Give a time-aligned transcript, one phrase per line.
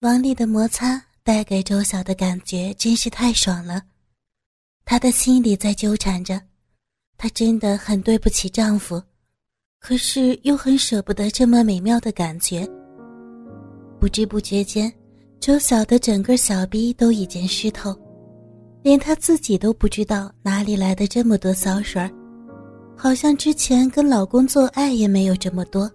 [0.00, 3.82] 王丽的摩擦带给周晓的感觉真是太爽了，
[4.84, 6.40] 她的心里在纠缠着，
[7.16, 9.02] 她真的很对不起丈夫，
[9.80, 12.64] 可是又很舍不得这么美妙的感觉。
[13.98, 14.92] 不知不觉间，
[15.40, 17.92] 周晓的整个小臂都已经湿透，
[18.84, 22.08] 连她自己都不知道哪里来的这么多骚水儿，
[22.96, 25.90] 好像之前跟老公做爱也没有这么多，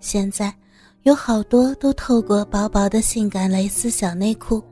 [0.00, 0.54] 现在。
[1.02, 4.62] 有好多都透过薄薄的性感蕾丝小内裤，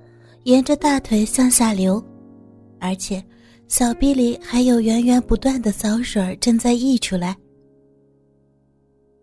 [0.44, 2.04] 沿着大腿向下流，
[2.78, 3.24] 而且
[3.66, 7.36] 小臂里还有源源不断的骚水正在溢出来。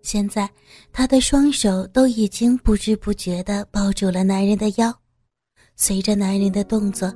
[0.02, 0.49] 现在，
[0.91, 4.94] 她的双手都已经不知不觉地抱住了男人的腰，
[5.75, 7.13] 随着男人的动作，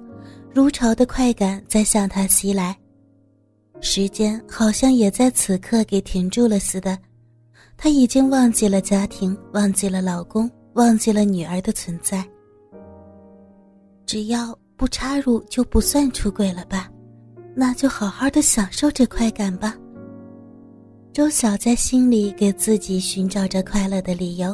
[0.53, 2.77] 如潮的快感在向他袭来，
[3.81, 6.97] 时间好像也在此刻给停住了似的。
[7.81, 12.27] 她已经忘记了家庭，忘记了老公，忘记了女儿的存在。
[14.05, 16.91] 只要不插入，就不算出轨了吧？
[17.55, 19.77] 那就好好的享受这快感吧。
[21.13, 24.53] 周晓在心里给自己寻找着快乐的理由。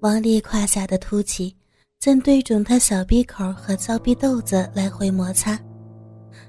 [0.00, 1.56] 王丽胯下的凸起
[1.98, 5.58] 正对准她小鼻口和骚逼豆子来回摩擦，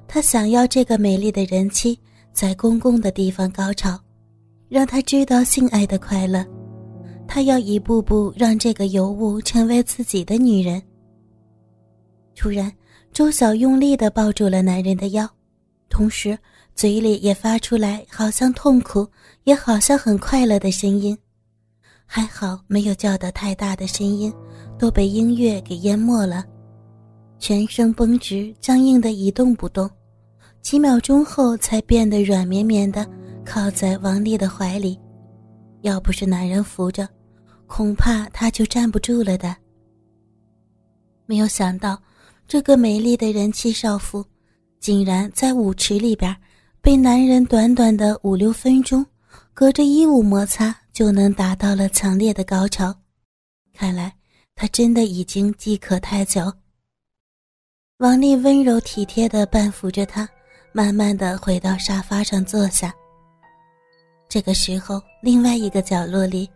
[0.06, 1.98] 她想要这个美丽的人妻
[2.34, 3.98] 在公共的地方高潮。
[4.70, 6.46] 让他知道性爱的快乐，
[7.28, 10.82] 他要一步步让这个尤物成为自己的女人。
[12.36, 12.72] 突然，
[13.12, 15.28] 周晓用力地抱住了男人的腰，
[15.90, 16.38] 同时
[16.76, 19.06] 嘴里也发出来好像痛苦，
[19.44, 21.18] 也好像很快乐的声音。
[22.06, 24.32] 还好没有叫得太大的声音，
[24.78, 26.46] 都被音乐给淹没了。
[27.40, 29.90] 全身绷直，僵硬的一动不动，
[30.62, 33.06] 几秒钟后才变得软绵绵的。
[33.46, 35.00] 靠在王丽的怀里，
[35.82, 37.08] 要不是男人扶着，
[37.68, 39.56] 恐怕她就站不住了的。
[41.26, 42.02] 没有想到，
[42.48, 44.26] 这个美丽的人妻少妇，
[44.80, 46.36] 竟然在舞池里边
[46.82, 49.06] 被男人短短的五六分钟，
[49.54, 52.96] 隔着衣物摩擦就能达到了强烈的高潮。
[53.74, 54.14] 看来
[54.56, 56.52] 他真的已经饥渴太久。
[58.00, 60.28] 王丽温柔体贴的半扶着他，
[60.72, 62.94] 慢慢的回到沙发上坐下。
[64.30, 66.48] 这个时候，另外一个角落里，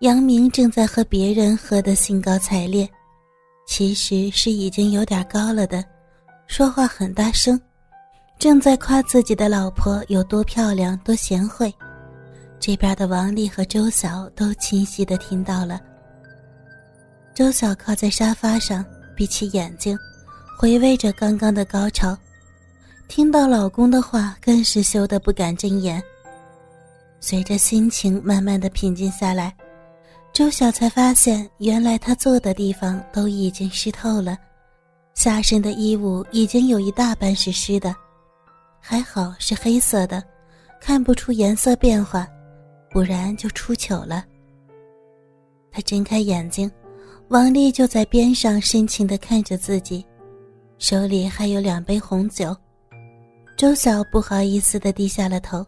[0.00, 2.86] 杨明正在和别人喝得兴高采烈，
[3.66, 5.82] 其实是已经有点高了的，
[6.46, 7.58] 说话很大声，
[8.38, 11.74] 正在夸自己的老婆有多漂亮、多贤惠。
[12.60, 15.80] 这边的王丽和周晓都清晰的听到了。
[17.34, 18.84] 周晓靠在沙发上，
[19.16, 19.98] 闭起眼睛，
[20.58, 22.14] 回味着刚刚的高潮，
[23.08, 26.02] 听到老公的话，更是羞得不敢睁眼。
[27.20, 29.54] 随着心情慢慢的平静下来，
[30.32, 34.38] 周晓才发现，原来她坐的地方都已经湿透了，
[35.14, 37.94] 下身的衣物已经有一大半是湿的，
[38.78, 40.22] 还好是黑色的，
[40.80, 42.28] 看不出颜色变化，
[42.90, 44.24] 不然就出糗了。
[45.72, 46.70] 她睁开眼睛，
[47.28, 50.04] 王丽就在边上深情的看着自己，
[50.78, 52.54] 手里还有两杯红酒，
[53.56, 55.66] 周晓不好意思的低下了头。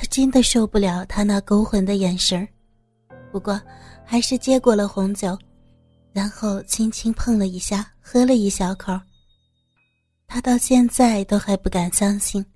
[0.00, 2.46] 他真的受不了他那勾魂的眼神
[3.32, 3.60] 不过
[4.04, 5.36] 还是接过了红酒，
[6.12, 8.96] 然后轻轻碰了一下，喝了一小口。
[10.28, 12.46] 他到现在都还不敢相信，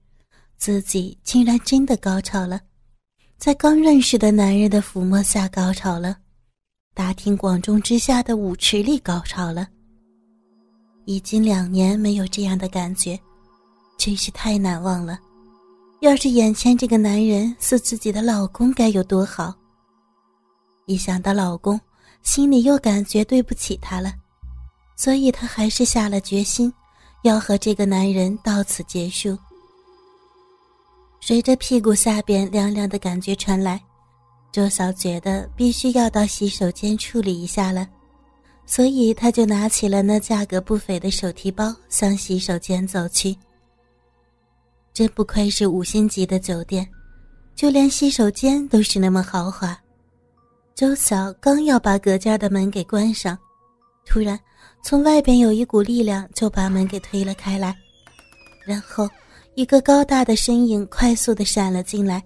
[0.57, 2.61] 自己竟然真的高潮了，
[3.39, 6.17] 在刚认识的男人的抚摸下高潮了，
[6.95, 9.67] 大庭广众之下的舞池里高潮了。
[11.07, 13.19] 已经两年没有这样的感觉，
[13.99, 15.19] 真是太难忘了。
[16.03, 19.55] 要是眼前这个男人是自己的老公，该有多好！
[20.87, 21.81] 一想到老公，
[22.25, 24.13] 心里又感觉对不起他了，
[24.97, 26.75] 所以她还是下了决心，
[27.23, 29.39] 要和这个男人到此结束。
[31.21, 33.81] 随着屁股下边凉凉的感觉传来，
[34.51, 37.87] 周晓觉得必须要到洗手间处理一下了，
[38.67, 43.37] 所以她就拿起了那价格不菲的手提包，向洗手间走去。
[44.93, 46.87] 真不愧是五星级的酒店，
[47.55, 49.79] 就连洗手间都是那么豪华。
[50.75, 53.39] 周晓刚要把隔间的门给关上，
[54.05, 54.39] 突然
[54.83, 57.75] 从外边有一股力量就把门给推了开来，
[58.67, 59.09] 然后
[59.55, 62.23] 一个高大的身影快速的闪了进来。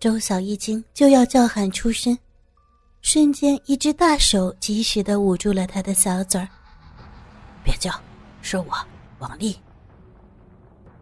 [0.00, 2.16] 周晓一惊，就要叫喊出声，
[3.02, 6.48] 瞬间一只大手及时的捂住了他的小嘴儿。
[7.64, 7.92] 别叫，
[8.40, 8.66] 是我，
[9.18, 9.56] 王丽。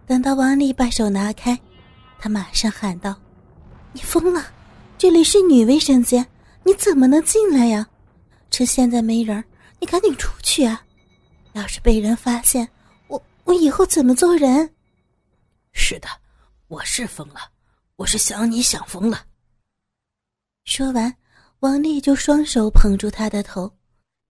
[0.07, 1.59] 等到王丽把手拿开，
[2.19, 3.15] 他马上喊道
[3.93, 4.47] ：“你疯了！
[4.97, 6.25] 这里是女卫生间，
[6.63, 7.87] 你怎么能进来呀？
[8.51, 9.43] 趁现在没人，
[9.81, 10.85] 你赶紧出去啊！
[11.55, 12.69] 要是被人发现，
[13.09, 14.73] 我我以后怎么做人？
[15.73, 16.07] 是的，
[16.69, 17.41] 我是疯了，
[17.97, 19.25] 我是想你想疯了。
[20.65, 21.13] 说完，
[21.61, 23.71] 王丽就双手捧住他的头，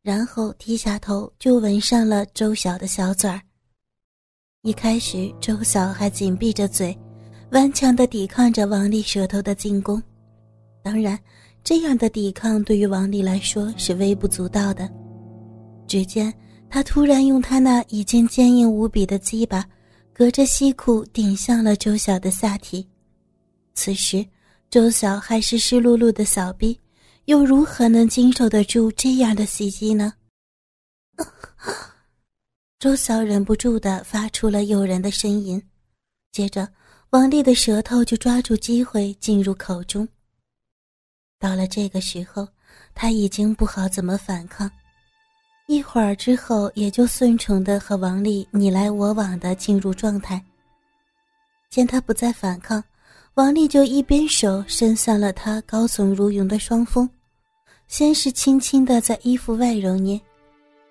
[0.02, 3.42] 然后低下头就吻上了周晓的小嘴儿。
[4.66, 6.98] 一开始，周晓还紧闭着嘴，
[7.52, 10.02] 顽强的抵抗着王丽舌头的进攻。
[10.82, 11.16] 当然，
[11.62, 14.90] 这样的抵抗对于王丽来说是微不足道的。
[15.86, 16.34] 只见
[16.68, 19.64] 他突然用他那已经坚硬无比的鸡巴，
[20.12, 22.84] 隔着西裤顶向了周晓的下体。
[23.74, 24.26] 此时，
[24.68, 26.76] 周晓还是湿漉漉的小臂，
[27.26, 30.12] 又如何能经受得住这样的袭击呢？
[32.78, 35.62] 周晓忍不住的发出了诱人的呻吟，
[36.30, 36.68] 接着
[37.08, 40.06] 王丽的舌头就抓住机会进入口中。
[41.38, 42.46] 到了这个时候，
[42.94, 44.70] 他已经不好怎么反抗，
[45.68, 50.42] 一会儿之后也就顺从的和王丽你来我往的进入状态。
[51.70, 52.82] 见他不再反抗。
[53.34, 57.08] 王丽就一边手伸向了他高耸如云的双峰，
[57.86, 60.18] 先是轻轻的在衣服外揉捏，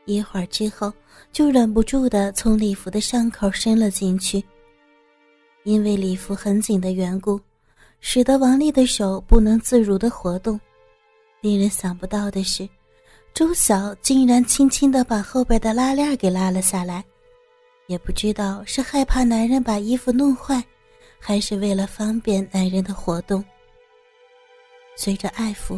[0.06, 0.94] 一会儿之后
[1.36, 4.42] 就忍不住的从礼服的上口伸了进去。
[5.66, 7.38] 因为礼服很紧的缘故，
[8.00, 10.58] 使得王丽的手不能自如的活动。
[11.42, 12.66] 令人想不到的是，
[13.34, 17.04] 周晓竟然轻轻的把后边的拉链给拉了下来，
[17.88, 20.64] 也不知道是害怕男人把衣服弄坏。
[21.20, 23.44] 还是为了方便男人的活动。
[24.96, 25.78] 随着爱抚，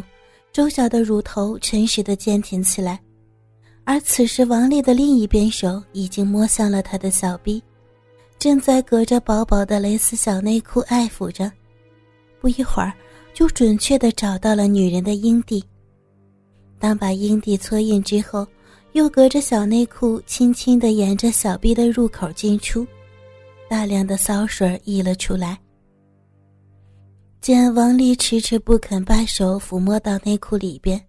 [0.52, 3.00] 周晓的乳头诚实的坚挺起来，
[3.88, 7.62] 而此时王丽的另一边手已经摸向了他的小臂，
[8.38, 11.50] 正在隔着薄薄的蕾丝小内裤爱抚着，
[12.38, 12.92] 不一会儿
[13.32, 15.64] 就准确的找到了女人的阴蒂。
[16.78, 18.46] 当把阴蒂搓硬之后，
[18.92, 22.86] 又隔着小内裤轻轻的沿着小臂的入口进出。
[23.70, 25.58] 大量的骚水溢了出来。
[27.40, 31.02] 见王丽迟迟不肯把手抚摸到内裤里边，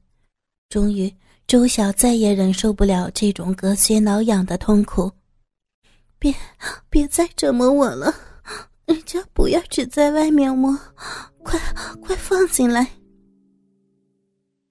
[0.69, 1.13] 终于
[1.49, 5.11] 周晓再也忍受不了这种隔靴挠痒的痛苦，
[6.19, 6.31] 别
[6.91, 8.13] 别再折磨我了，
[8.85, 10.77] 人家不要只在外面摸，
[11.41, 11.59] 快
[11.99, 12.87] 快放进来。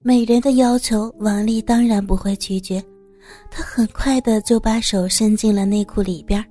[0.01, 2.81] 美人的要求，王丽当然不会拒绝，
[3.51, 6.41] 她很快的就把手伸进了内裤里边。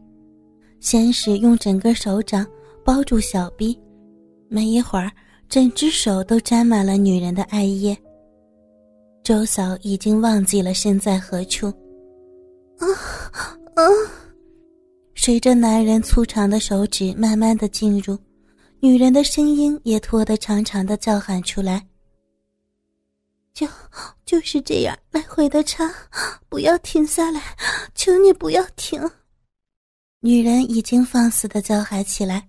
[0.78, 2.46] 先是用整个手掌
[2.84, 3.80] 包住小臂，
[4.50, 5.10] 没一会儿，
[5.48, 7.96] 整只手都沾满了女人的艾叶。
[9.22, 11.66] 周嫂已经忘记了身在何处。
[12.78, 12.86] 啊
[13.74, 13.82] 啊！
[15.14, 18.16] 随着男人粗长的手指慢慢的进入，
[18.80, 21.86] 女人的声音也拖得长长的叫喊出来。
[23.52, 23.66] 就
[24.24, 25.92] 就是这样来回的插，
[26.48, 27.42] 不要停下来，
[27.94, 29.02] 求你不要停。
[30.20, 32.48] 女人已经放肆的叫喊起来，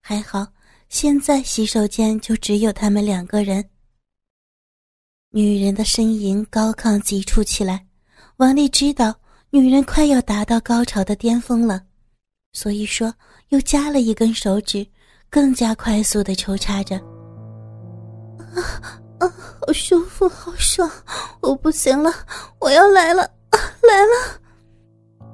[0.00, 0.46] 还好
[0.88, 3.64] 现在洗手间就只有他们两个人。
[5.32, 7.86] 女人的呻吟高亢急促起来，
[8.38, 9.14] 王丽知道
[9.50, 11.80] 女人快要达到高潮的巅峰了，
[12.52, 13.14] 所以说
[13.50, 14.84] 又加了一根手指，
[15.30, 16.96] 更加快速的抽插着。
[18.56, 18.58] 啊
[19.20, 19.28] 啊，
[19.60, 20.90] 好舒服，好爽！
[21.42, 22.12] 我不行了，
[22.58, 23.22] 我要来了，
[23.82, 24.40] 来了！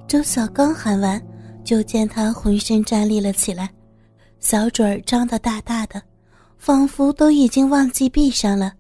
[0.07, 1.21] 周晓刚喊完。
[1.65, 3.69] 就见他浑身站立了起来，
[4.39, 6.01] 小嘴儿张得大大的，
[6.59, 8.73] 仿佛都已经忘记闭上了。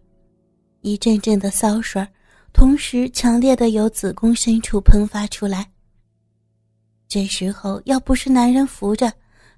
[0.86, 2.06] 一阵阵的骚水
[2.52, 5.68] 同时强烈的由子宫深处喷发出来。
[7.08, 9.12] 这时候要不是男人扶着，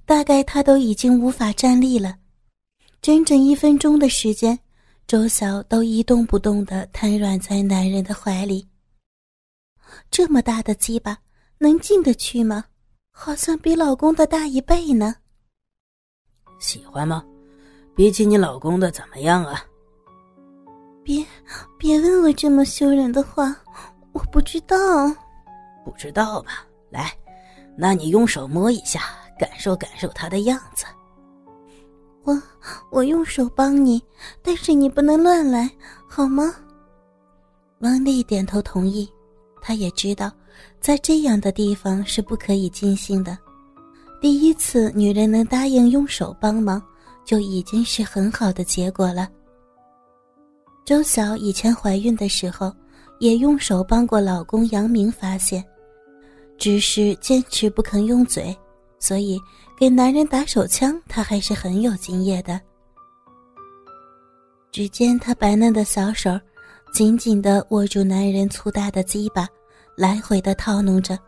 [0.07, 2.17] 大概他都已经无法站立了。
[3.03, 4.59] 整整一分钟的时间，
[5.07, 8.67] 周晓都一动不动的瘫软在男人的怀里。
[10.11, 11.19] 这么大的鸡巴，
[11.59, 12.65] 能进得去吗？
[13.13, 15.15] 好像比老公的大一倍呢。
[16.59, 17.23] 喜欢吗？
[17.95, 19.63] 比起你老公的怎么样啊？
[21.09, 21.25] 别，
[21.79, 23.57] 别问我这么羞人的话，
[24.13, 24.77] 我不知道。
[25.83, 26.67] 不知道吧？
[26.91, 27.11] 来，
[27.79, 29.01] 那你用手摸一下，
[29.39, 30.85] 感受感受他的样子。
[32.25, 32.43] 我，
[32.91, 34.03] 我用手帮你，
[34.43, 35.71] 但是你不能乱来，
[36.07, 36.55] 好吗？
[37.79, 39.11] 王丽点头同意，
[39.63, 40.31] 她也知道。
[40.79, 43.39] 在这样的地方是不可以尽兴的。
[44.21, 46.83] 第一次女人能答应用手帮忙，
[47.25, 49.27] 就已经是很好的结果了。
[50.89, 52.75] 周晓以前怀孕的时候，
[53.19, 55.63] 也用手帮过老公杨明发现，
[56.57, 58.57] 只是坚持不肯用嘴，
[58.99, 59.39] 所以
[59.79, 62.59] 给男人打手枪，她还是很有经验的。
[64.73, 66.41] 只见她白嫩的小手，
[66.91, 69.47] 紧紧地握住男人粗大的鸡巴，
[69.95, 71.19] 来回的套弄着，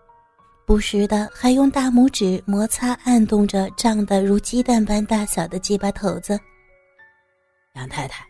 [0.64, 6.40] 不时的还用大拇指摩擦按动着胀得如鸡蛋般大小的鸡巴头子。
[7.74, 8.24] 杨太太，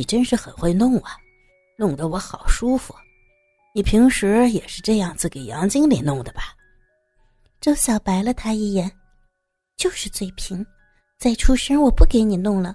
[0.00, 1.14] 你真是很会弄啊，
[1.76, 2.94] 弄得我好舒服。
[3.74, 6.56] 你平时也是这样子给杨经理弄的吧？
[7.60, 8.90] 周晓白了他一眼，
[9.76, 10.64] 就是嘴贫，
[11.18, 12.74] 再出声我不给你弄了。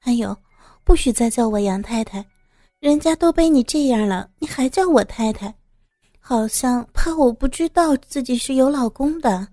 [0.00, 0.34] 还有，
[0.82, 2.24] 不许再叫我杨太太，
[2.80, 5.54] 人家都被你这样了，你还叫我太太，
[6.20, 9.46] 好像怕我不知道自己是有老公的。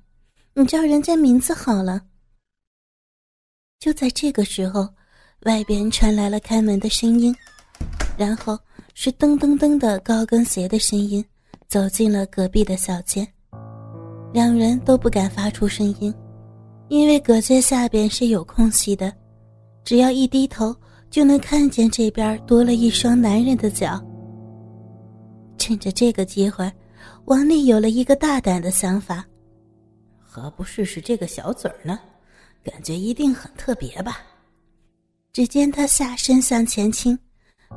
[0.53, 2.01] 你叫人家名字好了。
[3.77, 4.87] 就在这个时候，
[5.45, 7.33] 外边传来了开门的声音，
[8.17, 8.59] 然后
[8.93, 11.23] 是噔噔噔的高跟鞋的声音，
[11.67, 13.25] 走进了隔壁的小间。
[14.33, 16.13] 两人都不敢发出声音，
[16.89, 19.13] 因为隔间下边是有空隙的。
[19.85, 20.75] 只要一低头，
[21.09, 24.03] 就能看见这边多了一双男人的脚。
[25.57, 26.69] 趁着这个机会，
[27.25, 29.25] 王丽有了一个大胆的想法：
[30.19, 31.97] 何不试试这个小嘴呢？
[32.61, 34.19] 感觉一定很特别吧？
[35.39, 37.17] 只见他下身向前倾，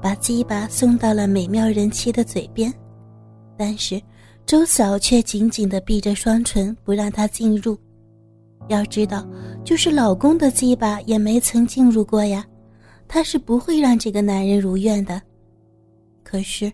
[0.02, 2.74] 把鸡巴送到了美妙人妻的嘴边，
[3.56, 4.02] 但是
[4.44, 7.78] 周嫂却紧紧的闭着双唇，不让他进入。
[8.66, 9.24] 要知道，
[9.64, 12.44] 就是老公的鸡巴也没曾进入过呀，
[13.06, 15.22] 她是不会让这个男人如愿的。
[16.24, 16.72] 可是，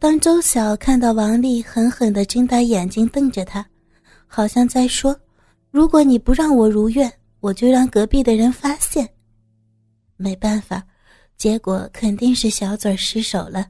[0.00, 3.64] 当周晓看到王丽狠狠地睁大眼睛瞪着她，
[4.26, 5.16] 好像在说
[5.70, 9.08] ：“如果你不让我如愿，我就让隔壁的人发现。”
[10.16, 10.82] 没办法，
[11.36, 13.66] 结果肯定是小嘴失手了。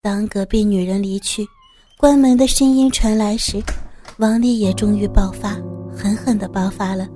[0.00, 1.46] 当隔壁女人离去，
[1.98, 3.62] 关门的声音传来时，
[4.18, 5.56] 王丽也终于爆发。
[5.90, 7.08] 狠狠的爆发了，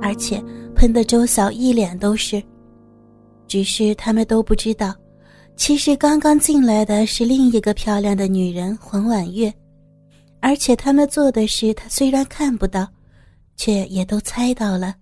[0.00, 0.42] 而且
[0.74, 2.42] 喷的周晓一脸都是。
[3.46, 4.94] 只是他们都不知道，
[5.56, 9.52] 其实刚刚进来的是另一个漂亮的女人黄婉月，
[10.40, 12.88] 而且他们做的事，他虽然看不到，
[13.56, 14.94] 却也都猜到了。